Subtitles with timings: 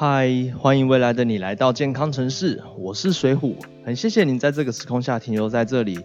[0.00, 5.98] 嗨，欢迎未来的你来到健康城市，我是水虎，很谢谢你在这个时空下停留在这里。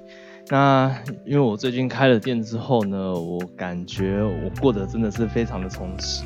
[0.47, 0.91] 那
[1.27, 6.23] 因为我最近开了店之后呢，我感觉我过得真的是非常的充实。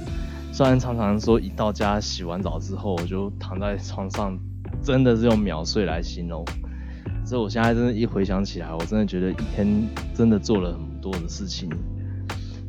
[0.54, 4.40] 虽然常常说一到家洗完澡之后，我就躺在床上，
[4.82, 6.46] 真的是用秒睡来形容。
[7.26, 9.68] 所以我现在真的，一回想起来，我真的觉得一天
[10.16, 11.70] 真的做了很多的事情，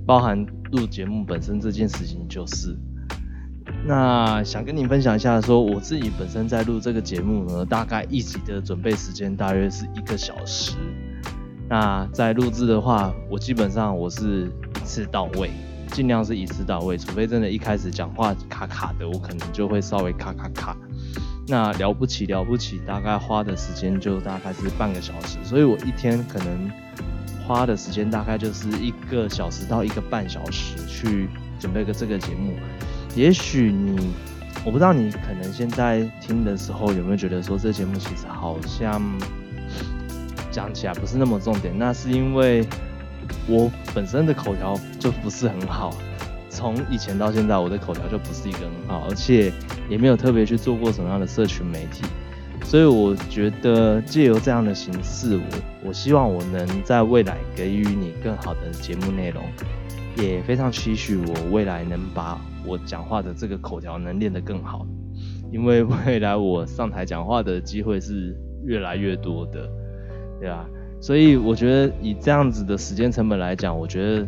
[0.04, 2.76] 包含录节目本身这件事情就是。
[3.88, 10.76] 那想跟你分享一下，说我自己本身在录这个节目呢，大概一集的准备时间大约是一个小时。
[11.70, 15.50] 那在录制的话，我基本上我是一次到位，
[15.90, 20.76] 尽量是一次到位，除非真的一开始讲话卡卡的，我可能就会稍微卡卡卡。
[21.46, 26.70] 那了不起了不起，大概花的时间就大概是半个小时，所以我一天可能
[27.46, 32.52] 花的时间大概就是一个小时到一个半小时去准备个这个节目。
[33.14, 34.10] 也许你，
[34.64, 39.02] 我不知道你可能现在听的时候有没有觉得说这节目其实好像
[40.50, 42.64] 讲起来不是那么重点，那是因为
[43.46, 45.94] 我本身的口条就不是很好。
[46.50, 49.52] 从以前到现在，我的口条就不是一个很好，而且
[49.88, 52.02] 也没有特别去做过什么样的社群媒体，
[52.64, 59.44] 所以我觉得借由这样的形式，我我希望我能在未来给予你更好的节目内容，
[60.22, 64.86] 也非常期许我未来能把我讲话的这个口条能练得更好，
[65.50, 69.68] 因为未来我上台讲话的机会是越来越多的，
[70.40, 70.66] 对吧？
[71.00, 74.26] 所以我觉得以这样子的时间成本来讲，我觉得。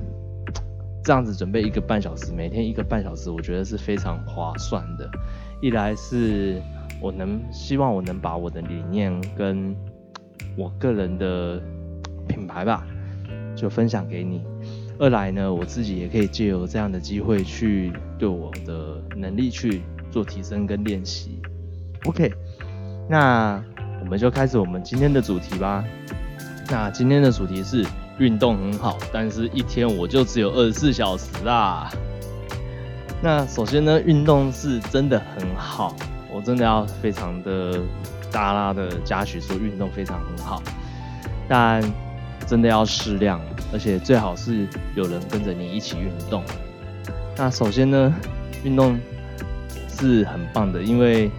[1.02, 5.10] 这样子准备一个半小时，每天一个半小时，我觉得是非常划算的。
[5.62, 6.60] 一来是
[7.00, 9.74] 我能希望我能把我的理念跟
[10.58, 11.58] 我个人的
[12.28, 12.86] 品牌吧，
[13.56, 14.40] 就分享给你；
[15.00, 21.40] 二来呢，我自己也可以借由这样的机会去对我的能力去做提升跟练习。
[22.04, 22.32] OK，
[23.08, 23.60] 那
[24.00, 25.84] 我们就开始我们今天的主题吧。
[26.68, 27.84] 那今天的主题是。
[28.18, 31.90] 运动很好，但是一天我就只有二十四小时啦。
[33.22, 35.96] 那首先呢，运动是真的很好，
[36.30, 37.80] 我真的要非常的
[38.30, 40.62] 大拉的嘉许说运动非常很好，
[41.48, 41.82] 但
[42.50, 43.40] 真的要适量，
[43.72, 44.66] 而且最好是
[44.96, 46.42] 有人跟着你一起运动。
[47.36, 48.12] 那首先呢，
[48.64, 48.98] 运动
[49.88, 51.30] 是很棒的，因为。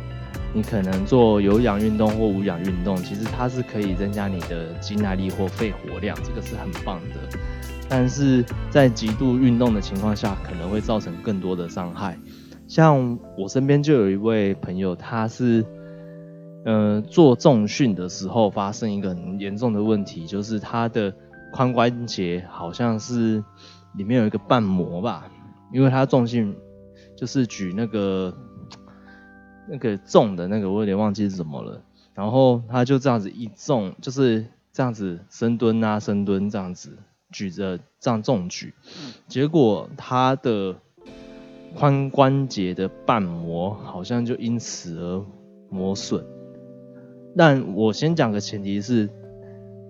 [0.54, 7.38] 你可能做有氧运动或无氧运动，其实它是可以增加你的肌耐力或肺活量，这个是很棒的。
[7.88, 12.20] 但是在极度运动的情况下，可能会造成更多的伤害。
[12.68, 15.66] 像我身边就有一位朋友，他是，
[16.66, 21.14] 呃，做重训的时候发生一个很严重的问题，就是他的
[21.54, 23.44] 髋关节好像是
[23.96, 25.32] 里面有一个瓣膜吧，
[25.74, 26.56] 因为他重训
[27.16, 28.36] 就是举那个。
[29.70, 31.82] 那个重的那个我有点忘记是什么了，
[32.14, 36.98] 然后他就这样子一重，就是这样子深蹲啊深蹲这样子
[37.32, 38.74] 举着这样重举，
[39.28, 40.76] 结果他的
[41.78, 45.24] 髋关节的瓣膜好像就因此而
[45.70, 46.26] 磨损。
[47.36, 49.10] 但我先讲个前提是，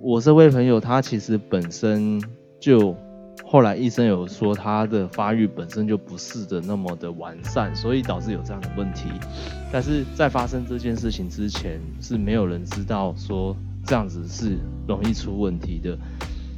[0.01, 2.21] 我这位朋友他其实本身
[2.59, 2.95] 就。
[3.43, 9.09] 后来医生有说他的发育本身就不是的那么的完善，所以导致有这样的问题。
[9.73, 13.53] 但是在发生这件事情之前，是没有人知道说
[13.85, 14.57] 这样子是
[14.87, 15.97] 容易出问题的，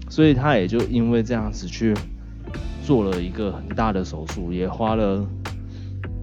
[0.07, 1.95] 所以他也就因为这样子去
[2.85, 5.25] 做了一个很大的手术，也花了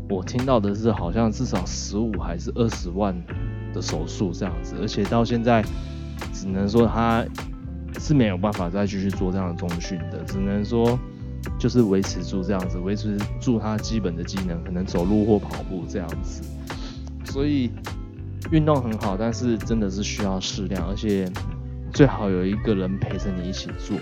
[0.08, 3.16] 我听到的是好像至少十五还是二十万
[3.72, 5.64] 的手术这样子，而且到现在
[6.32, 7.24] 只能说他。
[7.98, 10.96] 是没有办法再继续做这样的中训的，只能说
[11.58, 16.40] 就是维持住这样子，维持住他基本的技能，可能走路或跑步这样子。
[17.24, 17.68] 所以
[18.52, 21.30] 运动很好，但是真的是需要适量，而且
[21.92, 23.96] 最好有一个人陪着你一起做，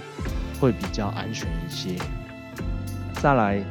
[0.61, 1.97] 会比较安全一些。
[3.15, 3.65] 再来，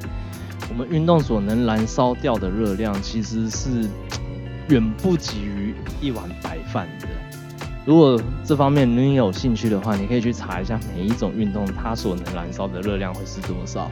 [0.67, 3.88] 我们运动所能燃烧掉的热量，其实是
[4.69, 7.07] 远不及于一碗白饭的。
[7.85, 13.89] 如果这方面你有兴趣的话，你可以去查一下每一种运动它所能燃烧的热量会是多少，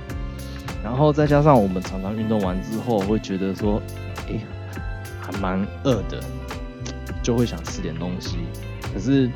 [0.83, 3.81] 然后再加上我们常常运动完之后会觉得说，
[4.27, 4.37] 哎，
[5.21, 6.21] 还蛮饿的，
[7.23, 8.37] 就会想吃点东西。
[8.93, 9.29] 可是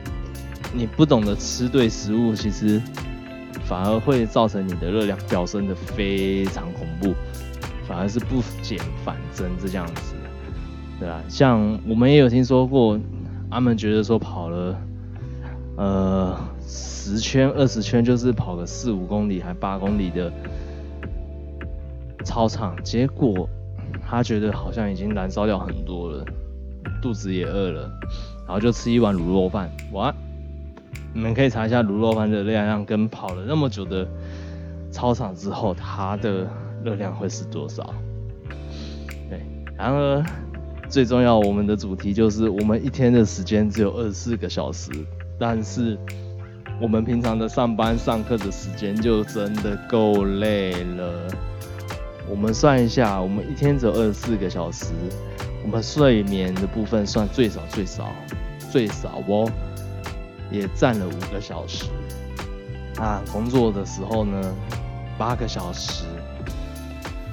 [0.74, 2.82] 你不懂得吃对食物，其实
[3.66, 7.16] 反而会造成你的热量飙升的非常恐怖，
[7.88, 10.14] 反而是不减反增这样子，
[11.00, 11.24] 对啊？
[11.28, 13.00] 像我们也有听说过。
[13.52, 14.80] 他们觉得说跑了，
[15.76, 20.32] 呃，十圈、二十圈，就是跑个四五公里还八公里的
[22.24, 23.50] 操场，结果
[24.08, 26.24] 他觉得好像已经燃烧掉很多了，
[27.02, 27.92] 肚子也饿了，
[28.46, 29.68] 然后就吃一碗卤肉饭。
[29.94, 30.14] 哇，
[31.12, 34.08] 你们可以查一下卤肉饭的热量跟跑了那么久的
[34.92, 36.48] 操场之后，它的
[36.84, 37.92] 热量会是多少？
[39.28, 39.42] 对，
[39.76, 40.24] 然而
[40.90, 44.90] 最重要，我们的主题就是我们一天的时间只有二十四个小时，
[45.38, 45.96] 但是
[46.82, 51.28] 我们平常的上班上课的时间就真的够累了。
[52.28, 54.88] 我们算一下，我们一天只有二十四个小时，
[55.64, 58.12] 我们睡眠的部分算最少最少
[58.72, 59.48] 最少哦，
[60.50, 61.86] 也占了五个小时。
[62.98, 64.42] 啊，工作的时候呢，
[65.20, 66.04] 八个小时，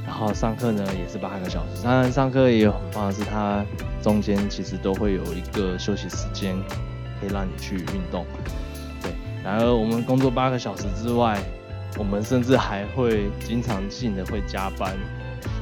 [0.06, 1.82] 然后上课呢也是八个小时。
[1.82, 3.64] 当然上课也有很棒的是，它
[4.02, 6.56] 中间其实都会有一个休息时间，
[7.20, 8.24] 可以让你去运动。
[9.02, 9.12] 对，
[9.44, 11.38] 然而我们工作八个小时之外。
[11.98, 14.94] 我们甚至还会经常性的会加班，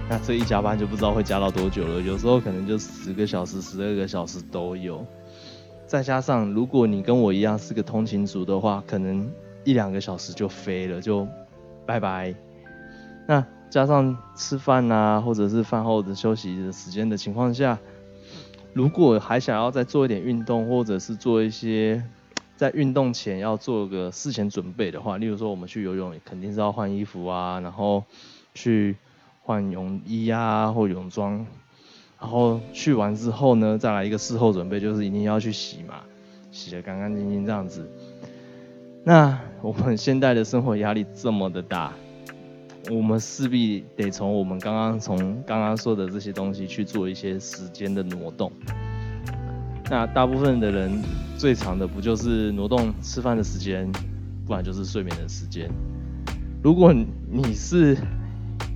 [0.08, 2.00] 那这一加班就不知道会加到多久了。
[2.00, 5.06] 有时候可能就十个小时、十二个小时都有。
[5.86, 9.30] 再加上如果你跟我一样是个通勤族的话，可能
[9.62, 11.24] 一两个小时就飞了，就
[11.86, 12.34] 拜拜。
[13.28, 17.76] 那加上吃饭啊，或者是饭后的休息的时间的情况下，
[18.72, 22.00] 如果还想要再做一点运动，或者是做一些。
[22.56, 28.04] 在运动前要做个事前准备的话，例如说我们去游泳，肯定是要换衣服啊，然后
[28.54, 28.94] 去
[29.42, 31.44] 换泳衣啊或泳装，
[32.20, 35.96] 然后去完之后呢，再来一个事后准备，就是一定要去洗嘛，
[36.52, 37.90] 洗得干干净净这样子。
[39.02, 41.92] 那我们现在的生活压力这么的大，
[42.90, 45.16] 我们势必得从我们刚刚从
[45.46, 48.52] 刚刚说的这些东西去做一些时间的挪动。
[49.90, 50.90] 那大部分的人
[51.36, 53.90] 最长的不就是挪动吃饭的时间，
[54.46, 55.70] 不然就是睡眠的时间。
[56.62, 57.96] 如果你是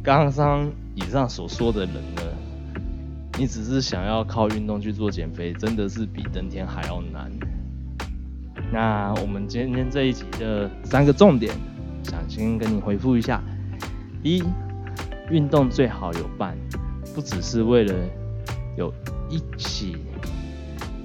[0.02, 2.22] 刚刚以上所说的人呢，
[3.38, 7.30] 你只是想要靠运动去做减肥，真的是比登天还要难。
[8.72, 11.54] 那我们今天这一集的三个重点，
[12.02, 13.42] 想先跟你回复一下：
[14.22, 14.42] 一，
[15.30, 16.56] 运动最好有伴，
[17.14, 17.94] 不只是为了
[18.76, 18.92] 有
[19.28, 19.96] 一起。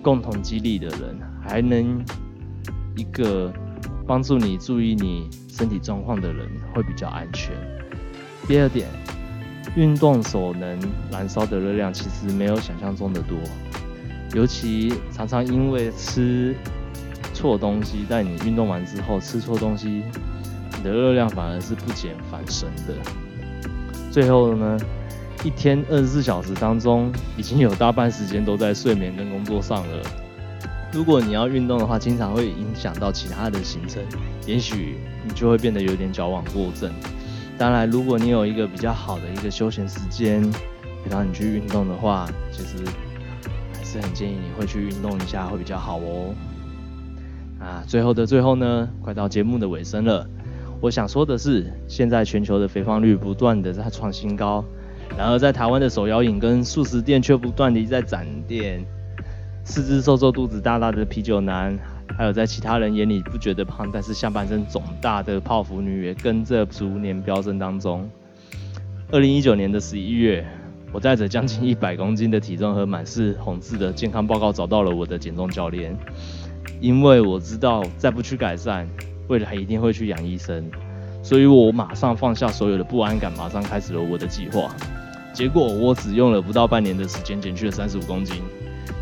[0.01, 2.04] 共同激励的人，还能
[2.98, 3.50] 一个
[4.06, 6.45] 帮助你注意你身体状况的人，
[6.75, 7.56] 会比较安全。
[8.45, 8.86] 第二点，
[9.77, 10.77] 运动所能
[11.10, 13.38] 燃烧的热量其实没有想象中的多，
[14.36, 16.54] 尤其常常因为吃
[17.33, 20.04] 错东西，在你运动完之后吃错东西，
[20.84, 22.94] 的热量反而是不减反升的。
[24.12, 24.78] 最后呢？
[25.44, 30.04] 一天二十四小时当中，已经有大半时间都在睡眠跟工作上了。
[30.94, 34.02] 如果你要运动的话，经常会影响到其他的行程，
[34.46, 34.96] 也许
[35.28, 36.90] 你就会变得有点矫枉过正。
[37.58, 40.42] 当然，如果你有一个比较好的一个休闲时间，
[41.10, 42.78] 让你去运动的话，其实
[43.74, 46.34] 还是很建议你会去运动一下，会比较好哦。
[47.60, 50.26] 啊，最后的最后呢，快到节目的尾声了。
[50.84, 54.66] 我想说的是，现在全球的肥胖率不断的在创新高。
[55.18, 58.84] 然而，在台湾的手摇饮跟素食店却不断地在展店，
[59.64, 61.80] 四肢瘦瘦、肚子大大的啤酒男，
[62.18, 68.10] 还有在其他人眼里不觉得胖，但是下半身肿大的泡芙女也跟着逐年飙升当中。
[69.10, 70.46] 二零一九年的十一月，
[70.92, 75.98] 我带着将近一百公斤的体重和满是红字的健康报告找到了我的减重教练，
[76.82, 78.86] 因为我知道再不去改善，
[79.27, 80.70] 未来一定会去养医生，
[81.22, 84.75] 所以我马上放下所有的不安感，马上开始了我的计划。
[85.34, 88.42] 结果我只用了不到半年的时间减去了三十五公斤，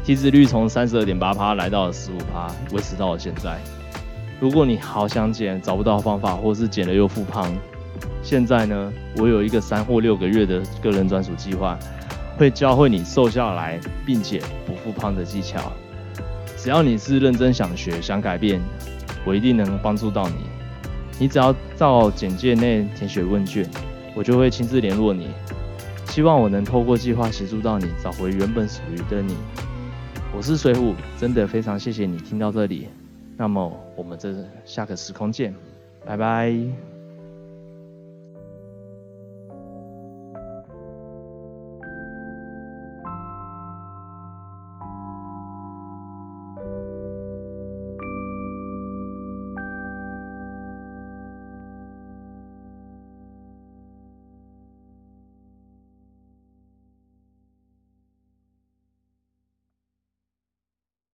[0.04, 3.60] 体脂率从三十二点八趴来到了十五趴，维持到了现在。
[4.40, 7.52] 如果你好想减找不到方法，或是减了又复胖，
[8.24, 11.78] 现在呢，我有一个三或六个月的个人专属计划，
[12.38, 15.72] 会教会你瘦下来并且不复胖的技巧。
[16.58, 18.62] 只要你是认真想学想改变，
[19.26, 20.36] 我一定能帮助到你。
[21.20, 23.70] 你只要照简介内填写问卷，
[24.16, 25.30] 我就会亲自联络你。
[26.08, 29.36] 希望我能透过计划协助到你找回原本属于的你。
[30.36, 32.88] 我是水虎，真的非常谢谢你听到这里。
[33.38, 34.34] 那么我们这
[34.66, 35.54] 下个时空见，
[36.06, 36.91] 拜拜。